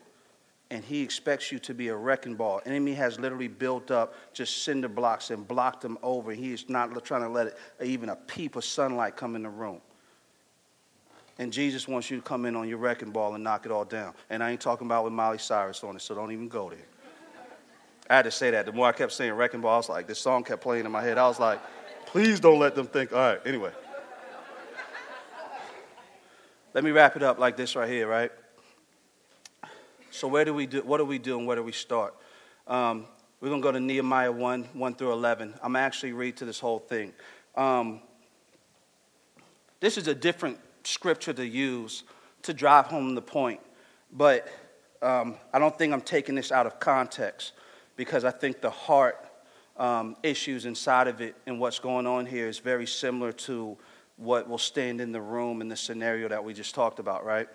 [0.71, 2.61] And he expects you to be a wrecking ball.
[2.67, 6.33] Enemy has literally built up just cinder blocks and blocked them over.
[6.33, 9.49] He is not trying to let it, even a peep of sunlight come in the
[9.49, 9.81] room.
[11.39, 13.85] And Jesus wants you to come in on your wrecking ball and knock it all
[13.85, 14.13] down.
[14.29, 16.79] And I ain't talking about with Miley Cyrus on it, so don't even go there.
[18.11, 18.67] I had to say that.
[18.67, 20.93] The more I kept saying wrecking ball, I was like, this song kept playing in
[20.93, 21.17] my head.
[21.17, 21.61] I was like,
[22.07, 23.71] please don't let them think, all right, anyway.
[26.79, 28.31] Let me wrap it up like this right here, right?
[30.13, 30.81] So where do we do?
[30.83, 32.15] What do we do, and where do we start?
[32.69, 33.07] Um,
[33.41, 35.55] we're gonna go to Nehemiah one, one through eleven.
[35.61, 37.15] I'm actually read to this whole thing.
[37.57, 37.99] Um,
[39.81, 42.05] this is a different scripture to use
[42.43, 43.59] to drive home the point,
[44.13, 44.47] but
[45.03, 47.55] um, I don't think I'm taking this out of context
[47.97, 49.27] because I think the heart
[49.79, 53.77] um, issues inside of it and what's going on here is very similar to
[54.19, 57.49] what will stand in the room in the scenario that we just talked about, right?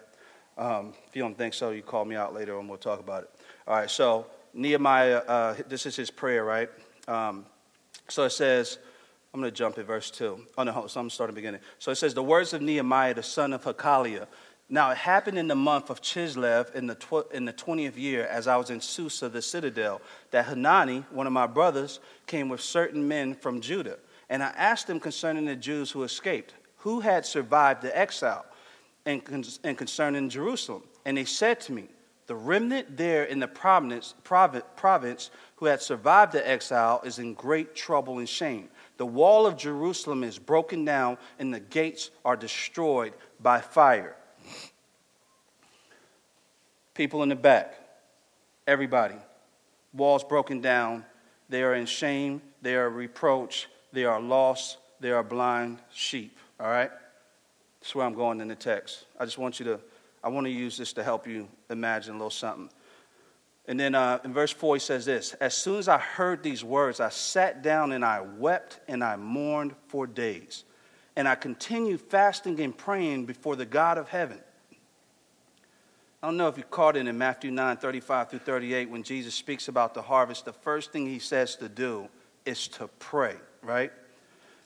[0.58, 3.24] Um, if you don't think so, you call me out later and we'll talk about
[3.24, 3.30] it.
[3.68, 6.70] All right, so Nehemiah, uh, this is his prayer, right?
[7.08, 7.46] Um,
[8.08, 8.78] so it says,
[9.34, 10.46] I'm going to jump at verse 2.
[10.58, 11.62] Oh, no, so I'm starting beginning.
[11.80, 14.28] So it says, The words of Nehemiah, the son of Hacaliah.
[14.70, 18.26] Now it happened in the month of Chislev in the, tw- in the 20th year,
[18.28, 20.02] as I was in Susa, the citadel,
[20.32, 23.98] that Hanani, one of my brothers, came with certain men from Judah.
[24.34, 28.44] And I asked them concerning the Jews who escaped, who had survived the exile,
[29.06, 29.22] and,
[29.64, 30.82] and concerning Jerusalem.
[31.06, 31.88] And they said to me,
[32.26, 37.76] The remnant there in the province, province who had survived the exile is in great
[37.76, 38.70] trouble and shame.
[38.98, 44.16] The wall of Jerusalem is broken down, and the gates are destroyed by fire.
[46.96, 47.76] People in the back,
[48.66, 49.18] everybody.
[49.94, 51.06] Walls broken down.
[51.50, 52.42] They are in shame.
[52.64, 53.68] They are reproach.
[53.94, 54.78] They are lost.
[55.00, 56.38] They are blind sheep.
[56.60, 56.92] All right?
[57.80, 59.06] That's where I'm going in the text.
[59.20, 59.80] I just want you to,
[60.24, 62.70] I want to use this to help you imagine a little something.
[63.66, 66.64] And then uh, in verse 4, he says this As soon as I heard these
[66.64, 70.66] words, I sat down and I wept and I mourned for days.
[71.16, 74.40] And I continued fasting and praying before the God of heaven.
[76.24, 79.36] I don't know if you caught it in Matthew 9 35 through 38 when Jesus
[79.36, 80.46] speaks about the harvest.
[80.46, 82.08] The first thing he says to do
[82.46, 83.92] is to pray, right?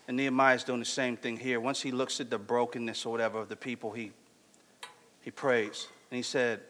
[0.07, 1.59] And Nehemiah is doing the same thing here.
[1.59, 4.11] Once he looks at the brokenness or whatever of the people, he,
[5.21, 5.87] he prays.
[6.09, 6.61] And he said,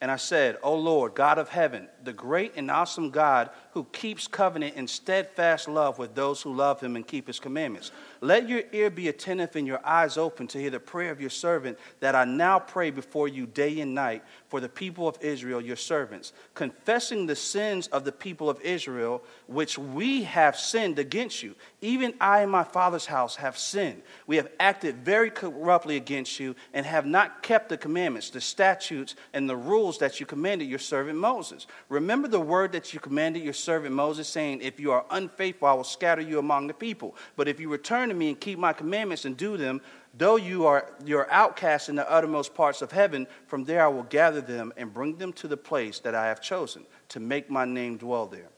[0.00, 4.26] and I said, O Lord, God of heaven, the great and awesome God who keeps
[4.26, 7.92] covenant and steadfast love with those who love him and keep his commandments.
[8.20, 11.30] Let your ear be attentive and your eyes open to hear the prayer of your
[11.30, 15.60] servant that I now pray before you day and night for the people of Israel,
[15.60, 21.44] your servants, confessing the sins of the people of Israel, which we have sinned against
[21.44, 21.54] you.
[21.80, 24.02] Even I and my father's house have sinned.
[24.26, 29.14] We have acted very corruptly against you and have not kept the commandments, the statutes,
[29.32, 31.68] and the rules that you commanded your servant Moses.
[31.88, 35.72] Remember the word that you commanded your servant Moses, saying, If you are unfaithful, I
[35.74, 37.14] will scatter you among the people.
[37.36, 39.80] But if you return to me and keep my commandments and do them,
[40.16, 44.04] though you are your outcast in the uttermost parts of heaven, from there I will
[44.04, 47.64] gather them and bring them to the place that I have chosen to make my
[47.64, 48.48] name dwell there.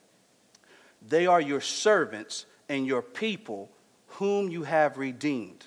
[1.06, 3.70] They are your servants and your people
[4.06, 5.66] whom you have redeemed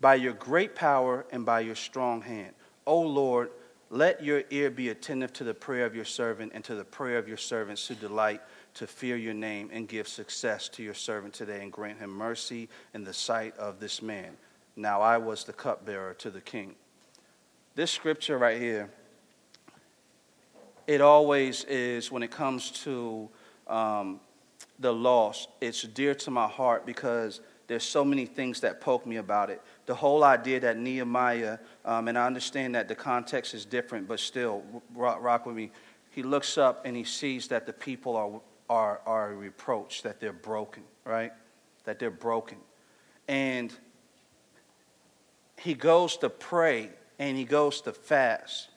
[0.00, 2.54] by your great power and by your strong hand.
[2.86, 3.50] O Lord,
[3.90, 7.18] let your ear be attentive to the prayer of your servant and to the prayer
[7.18, 8.42] of your servants who delight
[8.74, 12.68] to fear your name and give success to your servant today and grant him mercy
[12.92, 14.36] in the sight of this man.
[14.76, 16.74] Now I was the cupbearer to the king.
[17.74, 18.90] This scripture right here,
[20.86, 23.28] it always is, when it comes to
[23.66, 24.20] um,
[24.78, 29.16] the lost, it's dear to my heart because there's so many things that poke me
[29.16, 29.62] about it.
[29.86, 34.18] The whole idea that Nehemiah, um, and I understand that the context is different, but
[34.18, 34.62] still,
[34.94, 35.70] rock, rock with me.
[36.10, 40.20] He looks up and he sees that the people are are, are a reproach, that
[40.20, 41.32] they're broken, right?
[41.84, 42.58] That they're broken.
[43.26, 43.72] And
[45.56, 48.68] he goes to pray and he goes to fast.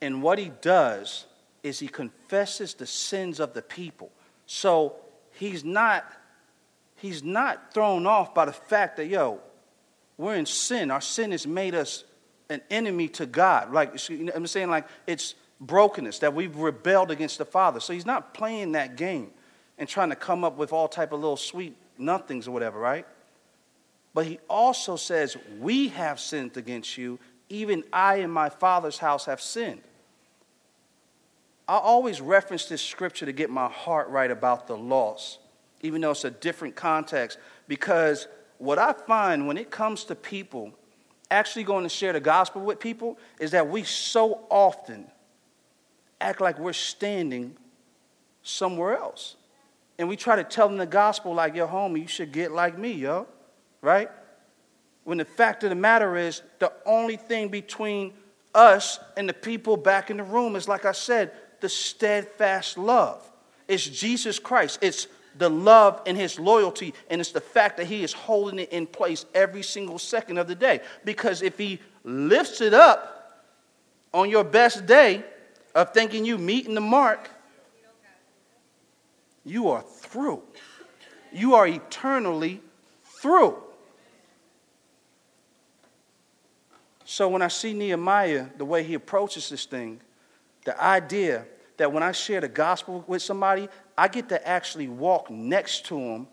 [0.00, 1.26] And what he does
[1.62, 4.10] is he confesses the sins of the people.
[4.46, 4.96] So
[5.32, 6.04] he's not
[6.96, 9.40] he's not thrown off by the fact that yo,
[10.16, 10.90] we're in sin.
[10.90, 12.04] Our sin has made us
[12.48, 13.72] an enemy to God.
[13.72, 13.98] Like
[14.34, 17.80] I'm saying, like it's brokenness, that we've rebelled against the Father.
[17.80, 19.30] So he's not playing that game
[19.78, 23.06] and trying to come up with all type of little sweet nothings or whatever, right?
[24.12, 27.18] But he also says, We have sinned against you.
[27.48, 29.82] Even I and my Father's house have sinned.
[31.66, 35.38] I always reference this scripture to get my heart right about the loss,
[35.84, 38.26] even though it's a different context, because
[38.56, 40.72] what I find when it comes to people
[41.30, 45.04] actually going to share the gospel with people is that we so often
[46.22, 47.54] act like we're standing
[48.42, 49.36] somewhere else.
[49.98, 52.78] And we try to tell them the gospel like, yo, homie, you should get like
[52.78, 53.26] me, yo.
[53.82, 54.08] Right?
[55.04, 58.14] When the fact of the matter is, the only thing between
[58.54, 63.30] us and the people back in the room is, like I said, the steadfast love.
[63.68, 64.78] It's Jesus Christ.
[64.80, 68.72] It's the love and his loyalty, and it's the fact that he is holding it
[68.72, 70.80] in place every single second of the day.
[71.04, 73.42] Because if he lifts it up
[74.12, 75.24] on your best day,
[75.74, 77.28] of thinking you meeting the mark,
[79.44, 80.42] you are through.
[81.32, 82.60] You are eternally
[83.20, 83.56] through.
[87.04, 90.00] So when I see Nehemiah, the way he approaches this thing,
[90.64, 91.44] the idea
[91.76, 95.94] that when I share the gospel with somebody, I get to actually walk next to
[95.94, 96.28] them,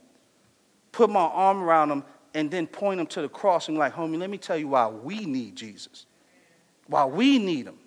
[0.91, 2.03] put my arm around them,
[2.33, 4.69] and then point them to the cross and be like, homie, let me tell you
[4.69, 6.05] why we need Jesus.
[6.87, 7.77] Why we need him.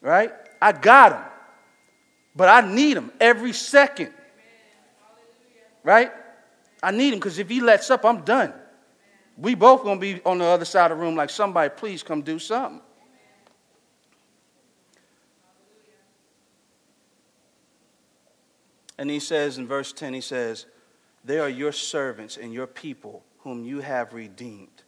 [0.00, 0.32] Right?
[0.62, 1.24] I got him.
[2.34, 4.12] But I need him every second.
[5.82, 6.12] Right?
[6.82, 8.52] I need him because if he lets up, I'm done.
[9.36, 12.22] We both gonna be on the other side of the room like somebody, please come
[12.22, 12.80] do something.
[18.98, 20.66] And he says in verse 10, he says,
[21.24, 24.82] They are your servants and your people whom you have redeemed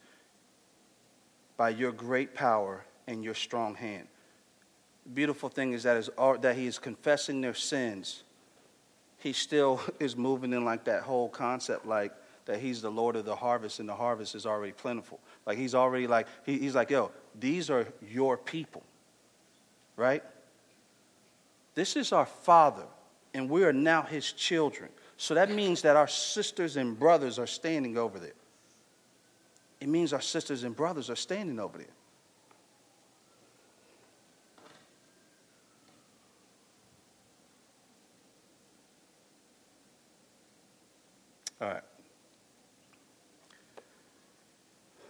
[1.56, 4.08] by your great power and your strong hand.
[5.04, 8.24] The beautiful thing is that, is that he is confessing their sins.
[9.18, 12.12] He still is moving in like that whole concept, like
[12.46, 15.20] that he's the Lord of the harvest and the harvest is already plentiful.
[15.46, 18.82] Like he's already like, he, he's like, yo, these are your people,
[19.96, 20.24] right?
[21.76, 22.86] This is our Father
[23.34, 24.90] and we are now his children.
[25.16, 28.32] So that means that our sisters and brothers are standing over there.
[29.80, 31.86] It means our sisters and brothers are standing over there.
[41.60, 41.82] All right.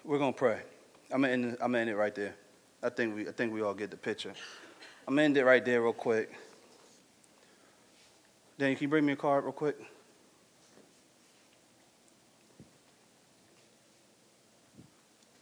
[0.05, 0.59] We're going to pray.
[1.13, 2.35] I'm going to end, it right there.
[2.83, 4.33] I think, we, I think we all get the picture.
[5.07, 6.33] I'm going to end it right there real quick.
[8.61, 9.79] Danny, can you bring me a card real quick?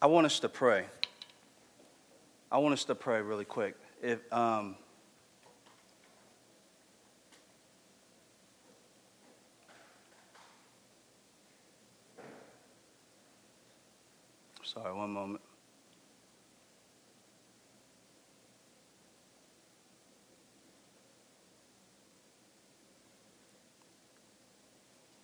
[0.00, 0.84] I want us to pray.
[2.52, 3.74] I want us to pray really quick.
[4.00, 4.76] If um,
[14.62, 15.47] sorry, one moment.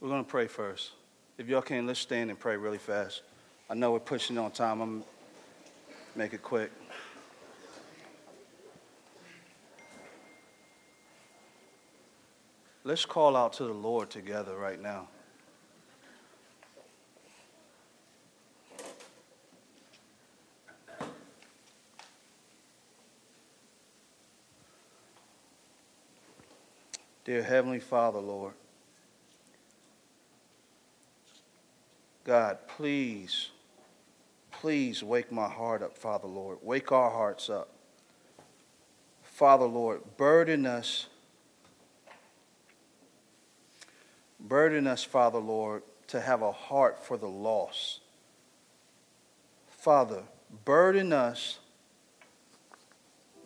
[0.05, 0.91] We're going to pray first.
[1.39, 3.23] If y'all can, let's stand and pray really fast.
[3.71, 4.83] I know we're pushing on time.
[4.83, 5.03] I'm
[6.15, 6.71] make it quick.
[12.85, 15.09] Let's call out to the Lord together right now.
[27.25, 28.53] Dear Heavenly Father, Lord.
[32.25, 33.51] God, please,
[34.51, 36.59] please wake my heart up, Father Lord.
[36.63, 37.69] Wake our hearts up.
[39.23, 41.07] Father Lord, burden us.
[44.41, 48.01] Burden us, Father Lord, to have a heart for the lost.
[49.69, 50.23] Father,
[50.65, 51.59] burden us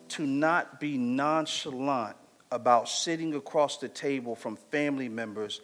[0.09, 2.15] to not be nonchalant
[2.51, 5.59] about sitting across the table from family members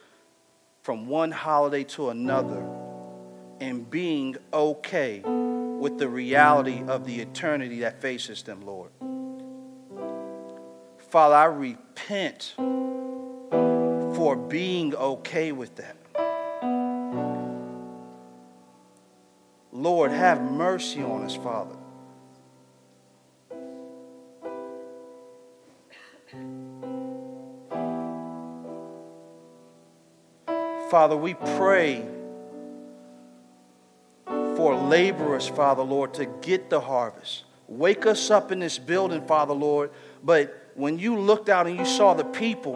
[0.84, 2.85] from one holiday to another
[3.60, 8.92] and being okay with the reality of the eternity that faces them, Lord.
[11.10, 12.54] Father, I repent
[14.16, 15.98] for being okay with that.
[19.72, 21.76] Lord, have mercy on us, Father.
[30.90, 32.06] Father, we pray
[34.66, 37.44] for laborers, Father Lord, to get the harvest.
[37.68, 39.92] Wake us up in this building, Father Lord.
[40.24, 42.74] But when you looked out and you saw the people,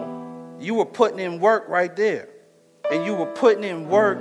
[0.60, 2.30] you were putting in work right there.
[2.92, 4.20] And you were putting in work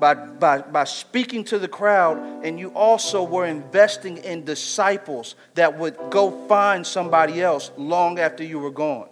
[0.00, 5.78] by, by, by speaking to the crowd, and you also were investing in disciples that
[5.78, 9.10] would go find somebody else long after you were gone.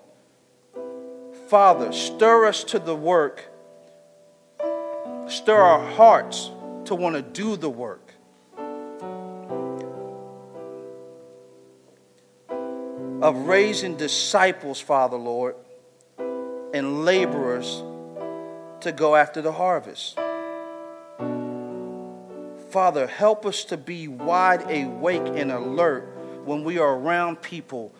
[1.49, 3.51] Father, stir us to the work,
[5.29, 6.53] stir our hearts
[6.87, 8.15] to want to do the work.
[13.23, 15.55] Of raising disciples, Father Lord,
[16.75, 17.83] and laborers
[18.81, 20.19] to go after the harvest.
[22.71, 26.09] Father, help us to be wide awake and alert
[26.45, 27.95] when we are around people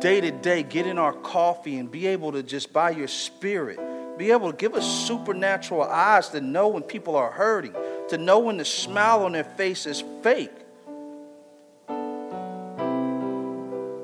[0.00, 3.78] day to day, get in our coffee and be able to just by your spirit,
[4.18, 7.74] be able to give us supernatural eyes to know when people are hurting,
[8.08, 10.52] to know when the smile on their face is fake.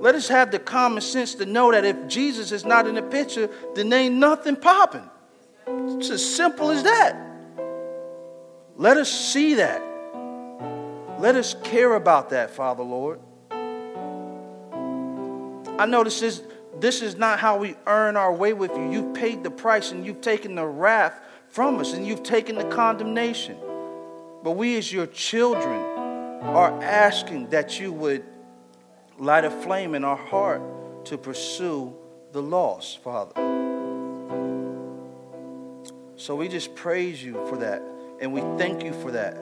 [0.03, 3.03] Let us have the common sense to know that if Jesus is not in the
[3.03, 5.09] picture, then ain't nothing popping.
[5.67, 7.17] It's as simple as that.
[8.77, 9.81] Let us see that.
[11.21, 13.21] Let us care about that, Father Lord.
[15.79, 16.43] I know this is,
[16.81, 18.91] this is not how we earn our way with you.
[18.91, 22.65] You've paid the price and you've taken the wrath from us and you've taken the
[22.65, 23.57] condemnation.
[24.43, 25.81] But we, as your children,
[26.43, 28.25] are asking that you would
[29.19, 30.63] light a flame in our heart
[31.07, 31.95] to pursue
[32.33, 33.35] the lost, Father.
[36.17, 37.83] So we just praise you for that
[38.21, 39.37] and we thank you for that.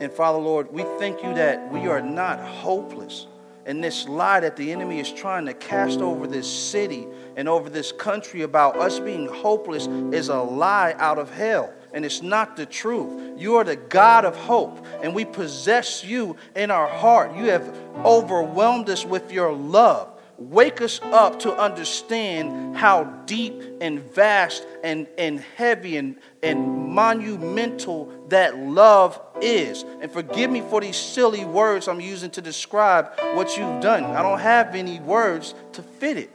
[0.00, 3.26] And Father Lord, we thank you that we are not hopeless.
[3.66, 7.70] And this lie that the enemy is trying to cast over this city and over
[7.70, 11.72] this country about us being hopeless is a lie out of hell.
[11.94, 13.38] And it's not the truth.
[13.38, 17.36] You are the God of hope, and we possess you in our heart.
[17.36, 17.66] You have
[18.04, 20.10] overwhelmed us with your love.
[20.36, 28.12] Wake us up to understand how deep and vast and, and heavy and, and monumental
[28.28, 29.84] that love is.
[30.00, 34.02] And forgive me for these silly words I'm using to describe what you've done.
[34.02, 36.32] I don't have any words to fit it.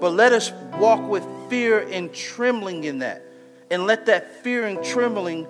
[0.00, 3.23] But let us walk with fear and trembling in that.
[3.74, 5.48] And let that fear and trembling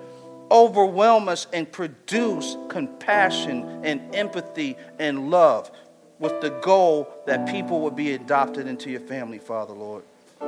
[0.50, 5.70] overwhelm us and produce compassion and empathy and love
[6.18, 10.04] with the goal that people would be adopted into your family, Father, Lord.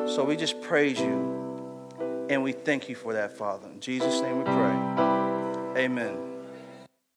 [0.07, 3.69] So we just praise you and we thank you for that, Father.
[3.69, 5.85] In Jesus' name we pray.
[5.85, 6.36] Amen.